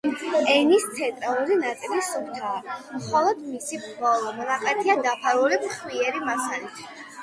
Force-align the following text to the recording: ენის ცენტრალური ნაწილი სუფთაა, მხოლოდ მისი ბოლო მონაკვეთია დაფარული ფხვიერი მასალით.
ენის 0.53 0.87
ცენტრალური 0.99 1.57
ნაწილი 1.59 2.01
სუფთაა, 2.07 2.79
მხოლოდ 2.97 3.47
მისი 3.53 3.81
ბოლო 4.01 4.35
მონაკვეთია 4.41 5.01
დაფარული 5.09 5.65
ფხვიერი 5.71 6.29
მასალით. 6.31 6.87